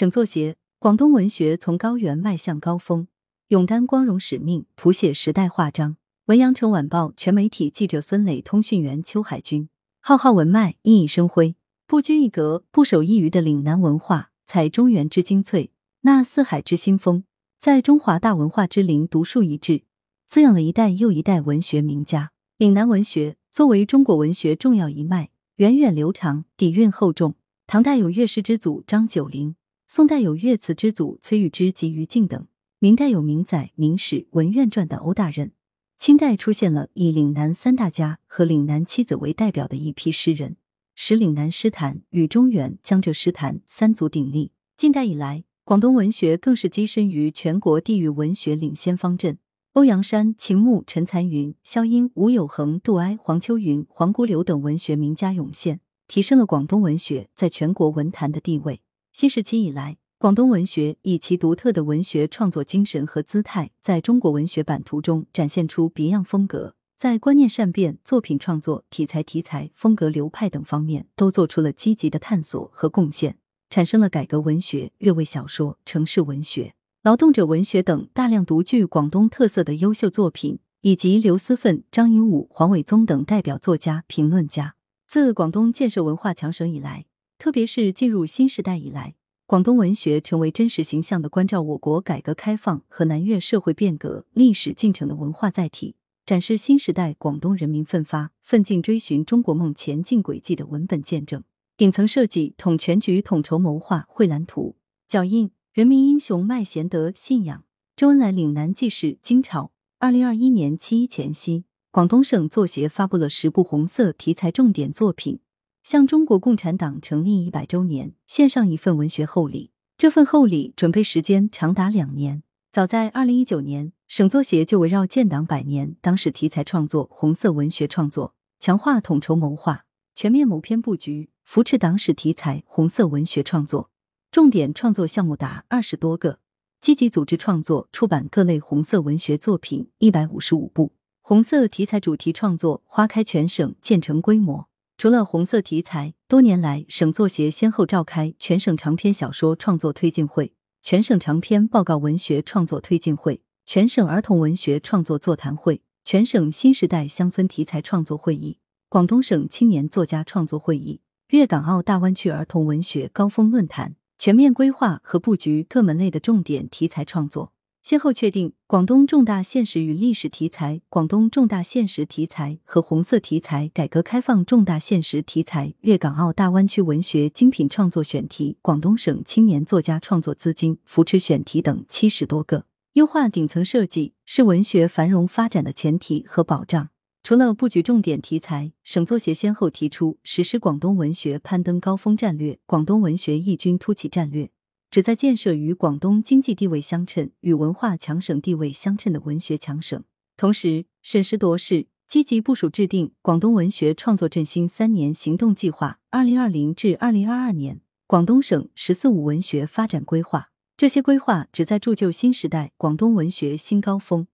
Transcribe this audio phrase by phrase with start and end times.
[0.00, 3.06] 省作协，广东文学从高原迈向高峰，
[3.48, 5.98] 勇担光荣使命，谱写时代华章。
[6.24, 9.68] 文阳城晚报全媒体记者孙磊，通讯员邱海军，
[10.00, 11.54] 浩浩文脉，熠熠生辉，
[11.86, 15.70] 不拘一格、不守一隅的岭南文化，采中原之精粹，
[16.00, 17.24] 纳四海之新风，
[17.60, 19.82] 在中华大文化之林独树一帜，
[20.26, 22.32] 滋养了一代又一代文学名家。
[22.56, 27.34] 岭南文学作为中国文学重要一脉，源远流长，底蕴厚重。
[27.66, 29.54] 唐代有乐师之祖张九龄，
[29.92, 32.46] 宋代有乐词之祖崔玉之及于敬等，
[32.78, 35.50] 明代有明载《明史》《文苑传》的欧大任，
[35.98, 40.56] 清代出现了以岭南三大家和岭南七子为代表的一批诗人，
[40.94, 44.52] 使岭南诗坛与中原、江浙诗坛三足鼎立。
[44.76, 49.38] 近代以来，广东文学更是跻身于全国地域文学领先方阵。
[49.72, 55.80] 欧阳山、秦牧、陈残云、萧音、吴有恒、杜哀、黄秋云、黄姑柳等文学名家涌现。
[56.06, 58.82] 提升了广东文学在全国文坛的地位。
[59.12, 73.36] 新时期以来，广东文学以其独特的文学创作精神和姿态，在中国文学版图中展现出别样风格，在观念善变、作品创作、题材题材、风格流派等方面都做出了积极的探索和贡献，
[73.68, 84.76] 产生了改革文学、越位小说、城市文学、劳动者文学等大量独具广东特色的优秀作品，以及刘思奋、张颐武、黄伟宗等代表作家、评论家。
[85.08, 87.06] 自广东建设文化强省以来，
[87.40, 89.14] 特别是进入新时代以来，
[89.46, 95.96] 广东文学成为真实形象的关照我国改革开放和南粤社会变革历史进程的文化载体，
[96.26, 101.42] 展示新时代广东人民奋发奋进追寻中国梦前进轨迹的文本见证。
[101.78, 104.76] 顶层设计统全局、统筹谋划绘蓝图，
[105.08, 107.64] 脚印人民英雄麦贤德信仰。
[107.96, 111.64] 周恩来岭南纪事金朝，二零二一年七一前夕。
[111.90, 115.40] 广东省作协发布了十部红色题材重点作品，
[115.82, 119.72] 向中国共产党成立一百周年献上一份文学厚礼。
[119.96, 122.42] 这份厚礼准备时间长达两年。
[122.72, 133.90] 早在二零一九年，省作协就围绕建党百年党史题材创作、红色文学创作，强化统筹谋划、全面谋篇布局，扶持党史题材红色文学创作，
[134.30, 136.38] 重点创作项目达二十多个，
[136.80, 140.92] 积极组织创作、出版各类红色文学作品一百五十五部。
[141.20, 144.69] 红色题材主题创作花开全省，渐成规模。
[145.00, 150.52] 除了红色题材，多年来省作协先后召开全省长篇小说创作推进会、
[150.82, 158.58] 全省长篇报告文学创作推进会、全省儿童文学创作座谈会、全省新时代乡村题材创作会议、
[158.90, 167.54] 广东省青年作家创作会议、粤港澳大湾区儿童文学高峰论坛，全面规划和布局各门类的重点题材创作。
[167.82, 182.66] 先后确定广东重大现实与历史题材、广东重大现实题材和红色题材改革开放重大现实题材、粤港澳大湾区文学精品创作选题、广东省青年作家创作资金扶持选题等七十多个。
[182.92, 186.90] 优化顶层设计是文学繁荣发展的前提和保障。
[187.22, 194.50] 除了布局重点题材，省作协先后提出实施广东文学攀登高峰战略、广东文学异军突起战略。
[194.90, 200.02] 旨在建设与广东经济地位相称、与文化强省地位相称的文学强省。
[200.36, 210.50] 同时，审时度势，积极部署制定广东文学创作振兴三年行动计划（二零二零至二零二二年）、广东省“十四五”文学发展规划。
[210.76, 214.26] 这些规划旨在铸就新时代广东文学新高峰，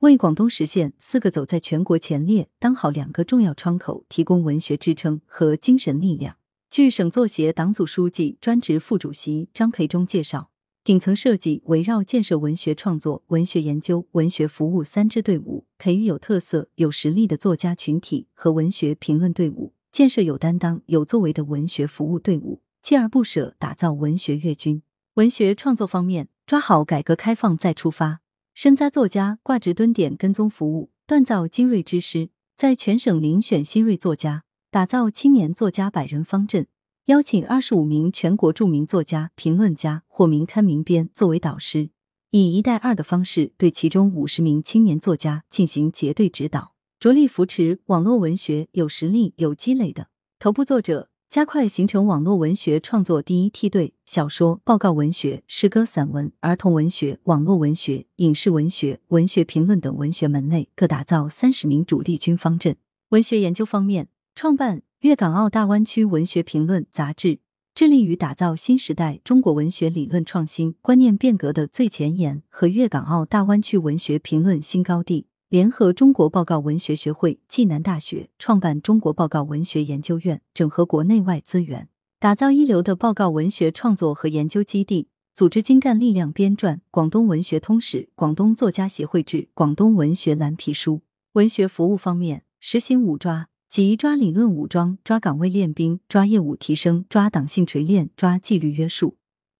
[0.00, 6.38] 为广东实现“四个走在全国前列”当好两个重要窗口提供文学支撑和精神力量。
[6.72, 10.48] 据省作协党组书记、专职副主席张培忠介绍，
[10.82, 24.80] 顶层设计围绕建设文学创作、文学研究、文学服务三支队伍，培育有特色、有实力的作家群体和文学评论队伍，建设有担当、有作为的文学服务队伍，锲而不舍打造文学粤军。
[25.16, 28.20] 文学创作方面，抓好改革开放再出发，
[28.54, 34.44] 深扎作家挂职蹲点跟踪服务，锻造精锐之师，在全省遴选新锐作家。
[34.72, 36.66] 打造青年作家百人方阵，
[37.04, 41.90] 邀请二十五名全国著名作家、评论家或名刊名编作为导师，
[42.30, 50.08] 以一带二的方式对其中五十名青年作家进行结对指导，着力扶持网络文学有实力、有积累的
[50.38, 53.92] 头部作者，加快形成网络文学创作第一梯队。
[54.06, 62.78] 小说、报告文学、诗歌、散文、儿童文学、网络文学、影视文学、文学评论等文学门类各打造三十名主力军方阵。
[63.10, 64.08] 文学研究方面。
[64.34, 67.38] 创办《粤港澳大湾区文学评论》杂志，
[67.74, 75.26] 致力于打造新时代中国文学理论创新、观念变革的最前沿和粤港澳大湾区文学评论新高地。
[75.48, 81.88] 联合中国报告文学学会、暨南大学，创办中国报告文学研究院，整合国内外资源，
[82.18, 90.94] 打造一流的报告文学创作和研究基地，组织精干力量编撰《广东文学通史》《广东作家协会志》《广东文学蓝皮书》。
[91.34, 99.16] 文学服务方面，实行五抓，即抓理论武装、抓岗位练兵、抓业务提升、抓党性锤炼、抓纪律约束，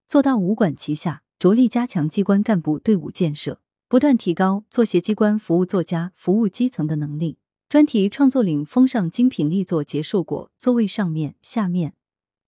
[0.06, 7.38] 做到五管齐下，着力加强机关干部队伍建设，不断提高作协机关服务作家、服务基层的能力。
[7.70, 11.94] 专题创作领封上精品力作结硕果，座位上面、下面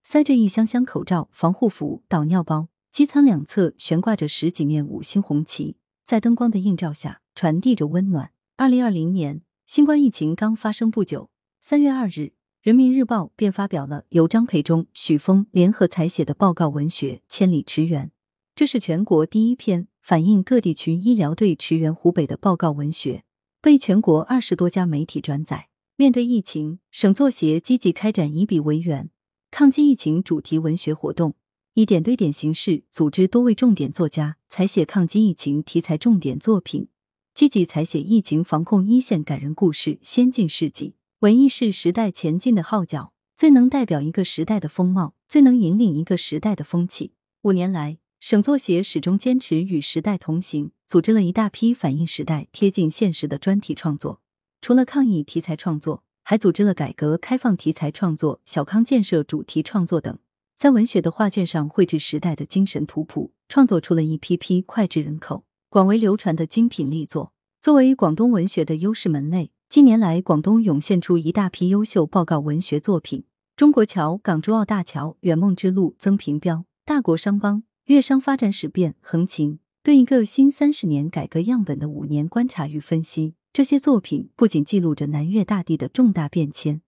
[0.03, 8.33] 塞着一箱箱口罩、防护服、导尿包，机舱两侧悬挂着十几面五星红旗，在灯光的映照下传递着温暖。
[8.59, 11.31] 二零二零年，新冠疫情刚发生不久，
[11.67, 12.11] 三月二日，
[12.61, 18.09] 《人民日报》便发表了由张培忠、许峰联合采写的报告文学《千里驰援》，
[18.55, 23.25] 这是全国第一篇反映各地区医疗队驰援湖北的报告文学。
[23.63, 25.71] 被全国二十多家媒体转载。
[25.97, 29.09] 面对疫情，省作协积极开展以笔为援
[29.51, 31.35] 抗击疫情主题文学活动，
[31.73, 36.89] 以点对点形式组织多位重点作家采写抗击疫情题材重点作品，
[37.33, 40.97] 积极采写疫情防控一线感人故事、先进事迹。
[41.25, 47.15] 文艺是时代前进的号角，最能代表一个时代的风貌，最能引领一个时代的风气。
[47.45, 50.73] 五年来，省作协始终坚持与时代同行。
[50.87, 54.21] 组织了一大批反映时代、贴近现实的专题创作。
[54.61, 60.19] 除了抗疫题材创作，还组织了改革开放题材创作、小康建设主题创作等，
[60.59, 67.33] 在文学的画卷上绘制时代的精神图谱，创作出了一批批脍炙人口、广为流传的精品力作。
[67.63, 73.23] 作为广东文学的优势门类，近年来广东涌现出一大批优秀报告文学作品，
[73.57, 76.55] 《中国桥》《港珠澳大桥》《圆梦之路》《曾平标》
[76.85, 77.57] 《大国商帮》
[77.87, 79.55] 《粤商发展史变》《横琴》。
[79.83, 86.81] 对一个新三十年改革样本的五年观察与分析，这些作品不仅记录着南粤大地的重大变迁，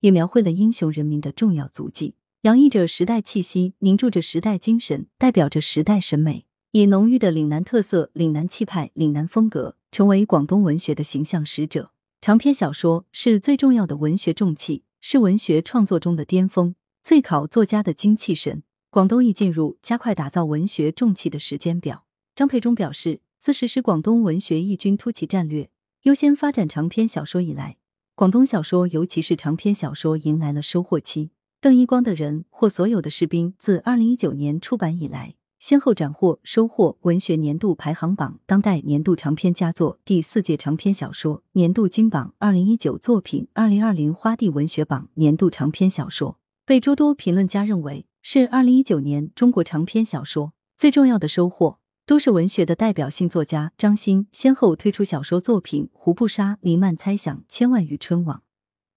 [0.00, 11.92] 也描绘了英雄人民的重要足迹，洋溢着时代气息，凝铸着时代精神，代表着时代审美，以浓郁的岭南特色、岭南气派、岭南风格，成为广东文学的形象使者。
[12.24, 18.62] 长篇小说是最重要的文学重器，是文学创作中的巅峰，最考作家的精气神。
[18.88, 22.06] 广东已进入加快打造文学重器的时间表。
[22.34, 25.68] 张培忠表示，自实施广东文学异军突起战略，
[26.04, 27.76] 优先发展长篇小说以来，
[28.14, 31.32] 广东小说，尤其是长篇小说，迎来了收获期。
[31.60, 51.78] 邓一光的人或所有的士兵，自二零一九年出版以来，先后斩获、收获文学年度排行榜、当代年度长篇佳作、第四届长篇小说年度金榜、二零一九作品、二零二零花地文学榜年度长篇小说，被诸多评论家认为是二零一九年中国长篇小说最重要的收获。
[52.04, 58.36] 都市文学的代表性作家张欣先后推出小说作品《胡不杀》《黎曼猜想》《千万与春网》，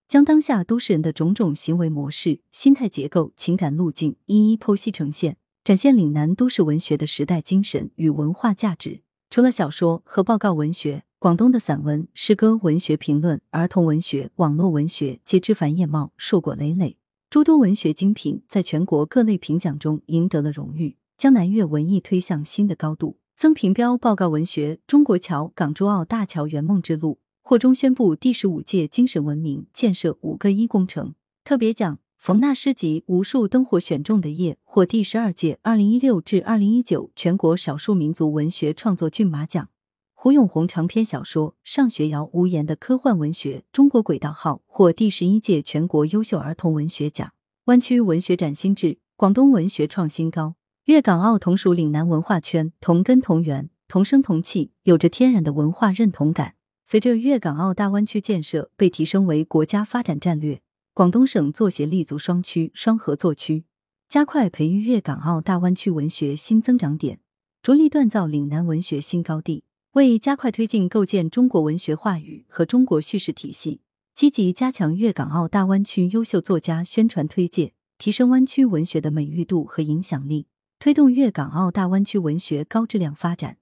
[0.05, 5.37] 将当下都市人的种种行为模式、心态结构、情感路径一一剖析呈现，
[5.67, 9.01] 展现岭南都市文学的时代精神与文化价值。
[9.29, 16.95] 除了小说和报告文学，广东的散文、诗歌、文学评论、儿童文学、网络文学皆枝繁叶茂、硕果累累，
[17.29, 20.95] 诸多文学精品在全国各类评奖中赢得了荣誉。
[21.17, 23.17] 将南粤文艺推向新的高度。
[23.35, 31.99] 曾平标报告文学《中国桥》《港珠澳大桥圆梦之路》获中宣部第十五届精神文明建设五个一工程特别奖。
[32.17, 39.69] 冯纳诗集《无数灯火选中的夜》获第十二届二零一六至二零一九全国少数民族文学创作骏马奖。
[40.13, 47.31] 胡永红长篇小说《上学谣无言的科幻文学》《中国轨道号》获第十一届全国优秀儿童文学奖。
[47.65, 50.55] 湾区文学展新志，广东文学创新高。
[50.85, 56.55] 粤港澳同属岭南文化圈，同根同源，同声同气，有着天然的文化认同感。
[56.83, 60.61] 随着粤港澳大湾区建设被提升为国家发展战略，
[60.97, 63.65] 广东省作协立足双区、双合作区，
[64.09, 67.19] 加快培育粤港澳大湾区文学新增长点，
[67.61, 69.63] 着力锻造岭南文学新高地。
[69.91, 73.81] 为加快推进构建中国文学话语和中国叙事体系，
[74.15, 80.47] 积极加强粤港澳大湾区优秀作家宣传推介，提升湾区文学的美誉度和影响力。
[80.79, 83.57] 推动粤港澳大湾区文学高质量发展。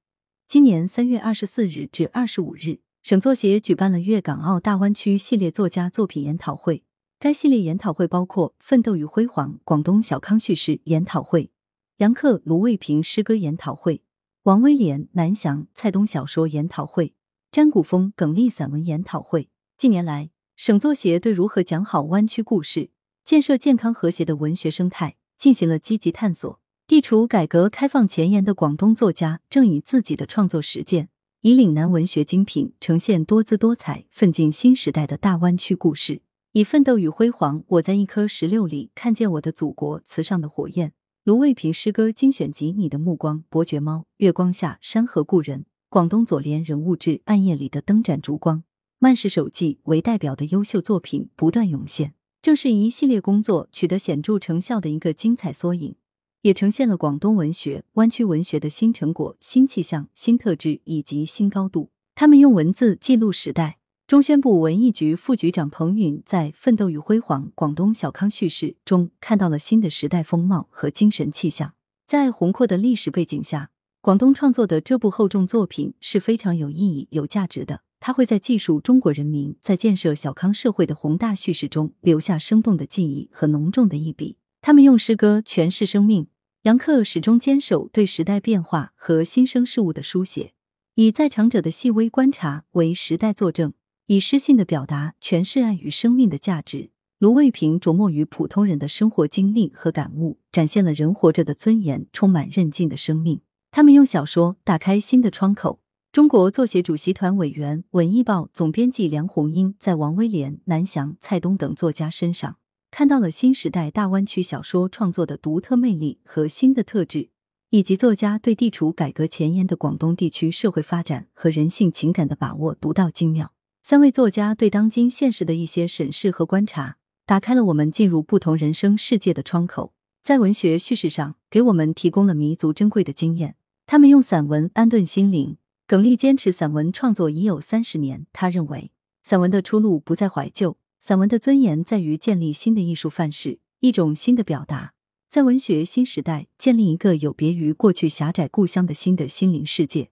[0.47, 6.84] 今年三月二十四日至二十五日，省作协举办了粤港澳大湾区系列作家作品研讨会。
[7.25, 11.49] 该系列研讨会包括《奋斗与辉煌》广东小康叙事研讨会、
[11.97, 14.03] 杨克、卢卫平诗歌研讨会、
[14.43, 17.15] 王威廉、南翔、蔡东小说研讨会、
[17.49, 19.49] 詹谷峰、耿立散文研讨会。
[19.75, 22.91] 近年来，省作协对如何讲好湾区故事、
[23.23, 26.59] 建设健康和谐的文学生态进行了积极探索。
[26.85, 31.09] 地处改革开放前沿的广东作家，正以自己的创作实践，
[31.41, 36.21] 以岭南文学精品呈现多姿多彩、奋进新时代的大湾区故事。
[36.55, 40.93] 以奋斗与辉煌，我在一颗石榴里看见我的祖国瓷上的火焰。
[41.25, 45.59] 卢卫平诗歌精选集《你的目光》《伯爵猫》《月光下山河故人》
[45.89, 48.59] 广东左联人物志《暗夜里的灯盏烛光》
[48.99, 55.97] 《慢氏手记》为代表的优秀作品不断涌现，正是一系列工作取得显著成效的一个精彩缩影，
[56.43, 61.89] 也呈现了广东文学、湾区文学的新成果、新气象、新特质以及新高度。
[62.15, 63.79] 他们用文字记录时代。
[64.07, 71.73] 中宣部文艺局副局长彭允在《奋斗与辉煌：广东小康叙事》中看到了新的时代风貌和精神气象。
[72.05, 73.71] 在宏阔的历史背景下，
[74.01, 77.81] 广东创作的这部厚重作品是非常有意义、有价值的。
[77.99, 84.37] 它会在记述中国人民在建设小康社会的宏大叙事中留下生动的记忆和浓重的一笔。
[84.61, 86.27] 他们用诗歌诠释生命。
[86.61, 90.53] 杨克始终坚守对时代变化和新生事物的书写，
[90.93, 93.73] 以在场者的细微观察为时代作证。
[94.07, 96.91] 以诗性的表达诠释爱与生命的价值。
[97.17, 103.41] 卢卫平琢磨于普通人的生活经历和感悟，展现了人活着的尊严，充满韧劲的生命。
[103.71, 105.79] 他们用小说打开新的窗口。
[106.11, 112.57] 中国作协主席团委员、文艺报总编辑梁红英在王威廉、南翔、蔡东等作家身上
[112.91, 117.29] 看到了新时代大湾区小说创作的独特魅力和新的特质，
[117.71, 123.54] 以及作家对地处改革前沿的广东地区社会发展和人性情感的把握独到精妙。
[123.87, 133.57] 三位作家对当今现实的一些审视和观察，打开了我们进入不同人生世界的窗口，在文学叙事上给我们提供了弥足珍贵的经验。
[133.85, 135.57] 他们用散文安顿心灵。
[135.85, 144.95] 耿立坚持散文创作已有三十年，他认为散文的出路不在怀旧，散文的尊严在于建立新的艺术范式，一种新的表达，
[145.29, 150.09] 在文学新时代建立一个有别于过去狭窄故乡的新的心灵世界，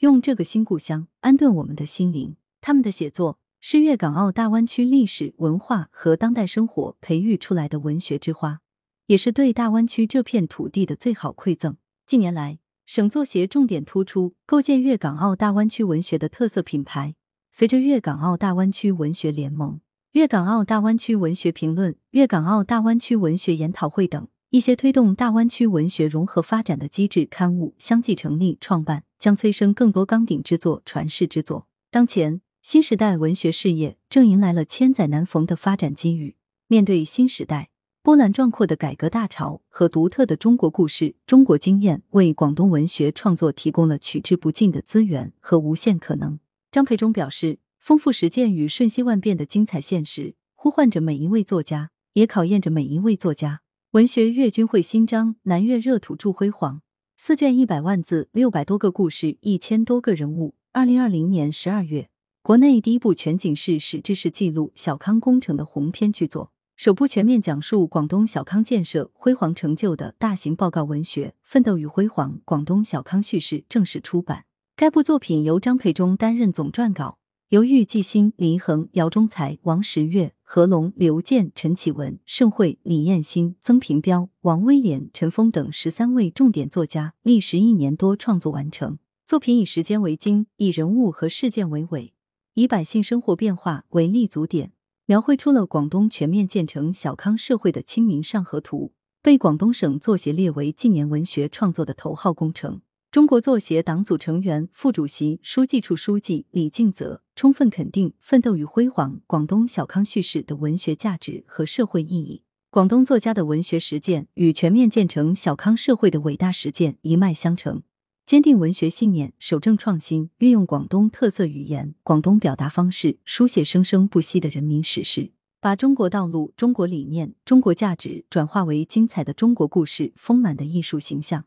[0.00, 2.36] 用这个新故乡安顿我们的心灵。
[2.66, 8.60] 他们的写作是粤港澳大湾区历史文化和当代生活培育出来的文学之花，
[9.06, 11.76] 也是对大湾区这片土地的最好馈赠。
[12.06, 17.14] 近年来，省作协重点突出构建粤港澳大湾区文学的特色品牌。
[17.52, 31.66] 随着粤港澳大湾区文学联盟、粤港澳大湾区文学评论、粤港澳大湾区文学研讨会等一些推动大湾区文学融合发展的机制刊物相继成立创办，将催生更多纲鼎之作、传世之作。
[31.90, 32.40] 当前。
[32.64, 36.34] 新时代文学事业正迎来了千载难逢的发展机遇。
[36.66, 37.68] 面对新时代
[38.02, 46.38] 波澜壮阔的改革大潮和独特的中国故事、中国经验，为广东文学创作提供了取之不尽的资源和无限可能。
[46.70, 53.60] 张培忠表示，丰富实践与瞬息万变的精彩现实，呼唤着每一位作家，也考验着每一位作家。
[53.90, 56.80] 文学粤军会新章，南粤热土铸辉煌。
[57.18, 60.54] 四卷一百万字，六百多个故事，一千多个人物。
[60.72, 62.08] 二零二零年十二月。
[62.46, 74.44] 国内第一部全景式史志式记录小康工程的鸿篇巨作，首部全面讲述广东小康建设辉煌成就的大型报告文学《奋斗与辉煌：广东小康叙事》正式出版。
[74.76, 77.16] 该部作品由张培忠担任总撰稿，
[77.48, 88.98] 由郁继新、林恒、姚忠才、王十月、何龙、刘健、陈启文、盛慧、李艳新、曾平彪、王威廉、陈峰等十三位重点作家历时一年多创作完成。
[89.26, 92.12] 作品以时间为经，以人物和事件为纬。
[92.54, 94.70] 以百姓生活变化为立足点，
[95.06, 102.80] 描绘出了广东全面建成小康社会的《清明上河图》，被广东省作协列为近年文学创作的头号工程。
[103.10, 112.44] 中国作协党组成员、副主席、书记处书记李敬泽充分肯定《奋斗与辉煌：广东小康叙事》的文学价值和社会意义。
[112.70, 117.82] 广东作家的文学实践与全面建成小康社会的伟大实践一脉相承。
[118.26, 131.44] 坚定文学信念，守正创新，运用广东特色语言、广东表达方式，书写生生不息的人民史诗，把中国道路、中国理念、中国价值转化为精彩的中国故事、丰满的艺术形象，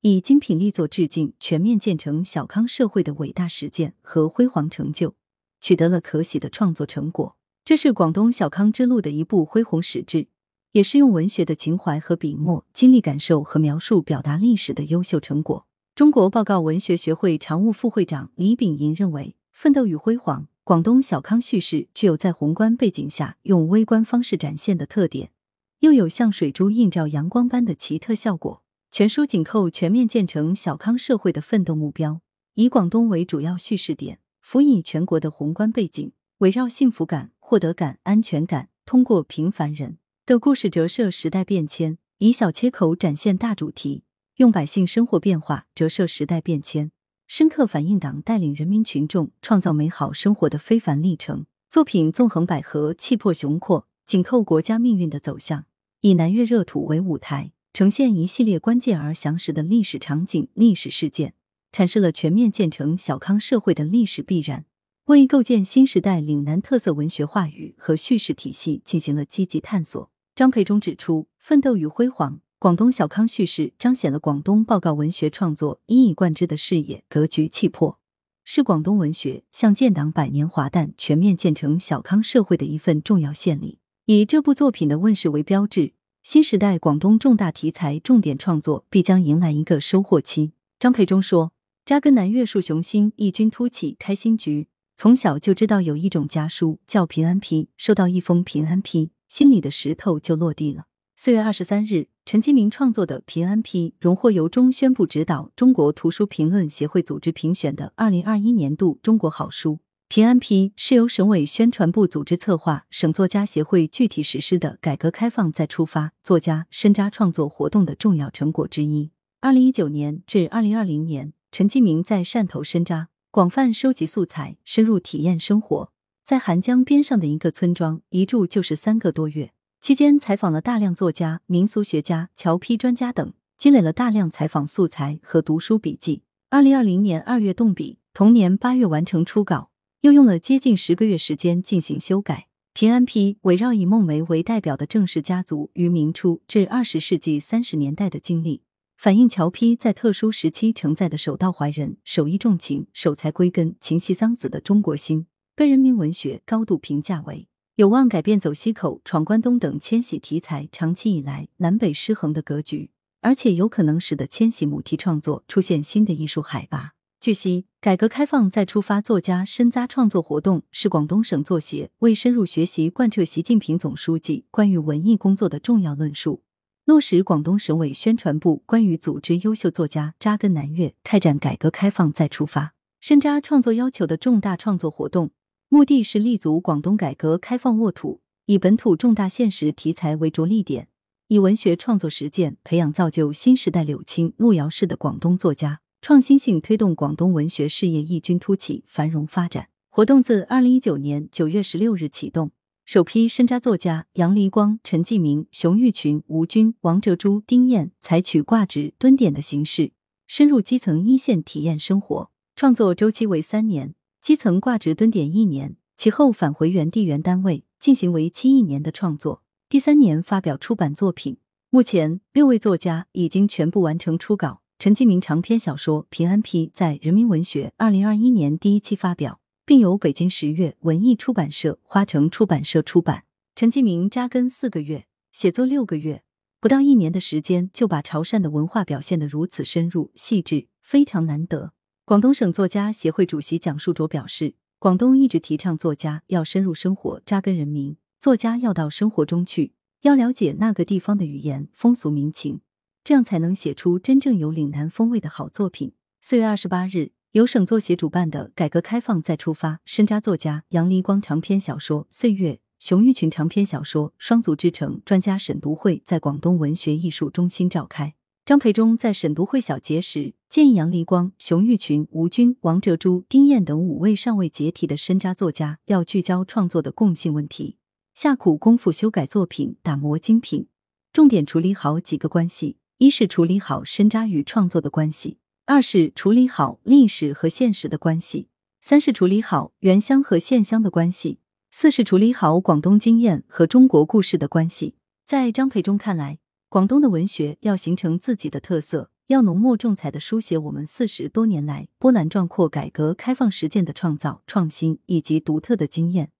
[0.00, 5.14] 以精品力作致敬全面建成小康社会的伟大实践和辉煌成就，
[5.60, 7.36] 取得了可喜的创作成果。
[7.64, 10.26] 这是广东小康之路的一部恢弘史志，
[10.72, 15.67] 也是用文学的情怀和笔墨、经历感受和描述表达历史的优秀成果。
[15.98, 25.32] 中国报告文学学会常务副会长李炳银认为，《奋斗与辉煌：广东小康叙事》具有在宏观背景下用微观方式展现的特点，
[25.80, 28.62] 又有像水珠映照阳光般的奇特效果。
[28.92, 32.20] 全书紧扣全面建成小康社会的奋斗目标，
[32.54, 44.04] 以广东为主要叙事点，辅以全国的宏观背景，围绕幸福感、获得感、安全感，通过平凡人的故事折射时代变迁，以小切口展现大主题。
[44.38, 46.92] 用百姓生活变化折射时代变迁，
[47.26, 51.46] 深刻反映党带领人民群众创造美好生活的非凡历程。
[51.68, 55.64] 作品纵横捭阖，气魄雄阔，紧扣国家命运的走向，
[56.02, 61.34] 以南越热土为舞台，呈现一系列关键而详实的历史场景、历史事件，
[61.72, 64.66] 阐释了全面建成小康社会的历史必然，
[65.06, 70.08] 为构建新时代岭南特色文学话语和叙事体系进行了积极探索。
[70.36, 78.00] 张培忠指出，奋斗与辉煌，广东小康叙事彰显了广东报告文学创作一以贯之的视野、格局、气魄。
[78.44, 83.78] 是广东文学向建党百年华诞、全面建成小康社会的一份重要献礼。
[84.06, 85.92] 以这部作品的问世为标志，
[86.24, 90.50] 新时代广东重大题材重点创作必将迎来一个收获期。
[90.80, 91.52] 张培忠说
[91.86, 94.66] ：“扎根南岳树雄心，异军突起，开新局。
[94.96, 100.86] 从小就知道有一种家书叫平安批，收到一封平安批，心里的石头就落地了。”
[101.20, 102.06] 四月二十三日。
[102.24, 109.72] 陈其明创作的《平安批》荣获由中宣部指导、中国图书评论协会组织评选的二零二一年度中国好书。
[110.06, 119.10] 《平安批》是由省委宣传部组织策划、省作家协会具体实施的改革开放再出发作家深扎创作活动的重要成果之一。
[119.40, 125.90] 二零一九年至二零二零年，陈其明在汕头深扎，广泛收集素材，深入体验生活，
[126.24, 129.50] 在韩江边上的一个村庄一住就是三个多月。
[129.80, 136.22] 期间采访了大量作家、民俗学家、侨批专家等，积累了大量采访素材和读书笔记。
[136.50, 139.70] 二零二零年二月动笔，同年八月完成初稿，
[140.02, 142.48] 又用了接近十个月时间进行修改。
[142.74, 148.62] 平安批围绕以孟梅为代表的郑氏家族于明初至二十世纪三十年代的经历，
[148.96, 157.47] 反映侨批在特殊时期承载的守道怀仁、守义重情、守财归根、情系桑梓的中国心，被人民文学高度评价为。
[157.78, 166.94] 有望改变走西口、闯关东等迁徙题材长期以来南北失衡的格局，而且有可能使得迁徙母题创作出现新的艺术海拔。
[167.20, 176.42] 据悉，改革开放再出发作家深扎创作活动是广东省作协为深入学习贯彻习近平总书记关于文艺工作的重要论述，
[176.84, 185.30] 落实广东省委宣传部关于组织优秀作家扎根南粤、开展改革开放再出发深扎创作要求的重大创作活动。
[185.70, 190.88] 目的是立足广东改革开放沃土，以本土重大现实题材为着力点，
[191.26, 199.68] 以文学创作实践培养造就新时代柳青、路遥式的广东作家，创新性推动广东文学事业异军突起、繁荣发展。
[199.90, 202.50] 活动自二零一九年九月十六日启动，
[202.86, 209.92] 首批深扎作家杨黎光、陈继明、熊玉群、吴军、王哲珠、丁燕采取挂职蹲点的形式，
[210.26, 213.94] 深入基层一线体验生活，创作周期为三年。
[214.28, 219.42] 基层挂职蹲点一年，其后返回原地原单位进行为期一年的创作。
[219.70, 221.38] 第三年发表出版作品。
[221.70, 224.60] 目前六位作家已经全部完成初稿。
[224.78, 233.24] 陈继明长篇小说《平安批》在人民文学二零二一年第一期发表，并由北京十月文艺出版社、花城出版社出版。
[233.54, 236.22] 陈继明扎根四个月，写作六个月，
[236.60, 241.72] 不到一年的时间就把潮汕的文化表现得如此深入细致，非常难得。
[242.08, 252.62] 广东省作家协会主席蒋树卓表示，广东一直提倡作家要深入生活、扎根人民，作家要到生活中去，要了解那个地方的语言、风俗民情，
[253.04, 255.92] 这样才能写出真正有岭南风味的好作品。
[256.22, 268.14] 四月二十八日，由省作协主办的“改革开放再出发”深扎作家杨黎光长篇小说《岁月》，熊玉群长篇小说《双足之城》专家审读会在广东文学艺术中心召开。
[268.48, 277.76] 张培忠在审读会小结时建议杨黎光、熊玉群、吴军、王哲珠、丁燕等五位尚未解体的深扎作家要聚焦创作的共性问题，
[278.14, 280.66] 下苦功夫修改作品，打磨精品，
[281.12, 288.46] 重点处理好几个关系：一是处理好深扎与创作的关系；二是处理好历史和现实的关系；
[288.80, 291.36] 三是处理好原乡和县乡的关系；
[291.70, 294.94] 四是处理好广东经验和中国故事的关系。
[295.26, 296.38] 在张培忠看来。
[296.70, 306.30] 广东的文学要形成自己的特色，要浓墨重彩的书写我们四十多年来波澜壮阔改革开放实践的创造、创新以及独特的经验，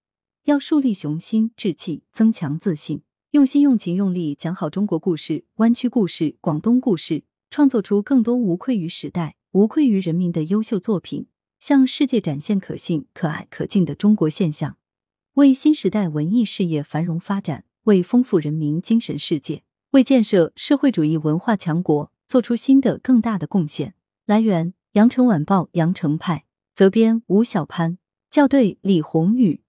[0.44, 14.76] 要树立雄心志气，增强自信，用心用情用力讲好中国故事、湾区故事、广东故事，创作出更多无愧于时代、无愧于人民的优秀作品，向世界展现可信、可爱、可敬的中国现象，
[15.36, 19.62] 为新时代文艺事业繁荣发展，为丰富人民精神世界。
[19.92, 23.94] 为建设社会主义文化强国做出新的更大的贡献。
[24.26, 27.96] 来源：羊城晚报羊城派，责编：吴小潘，
[28.30, 29.62] 校对：李宏宇。